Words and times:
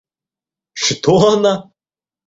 Что 0.73 1.11
она? 1.29 1.53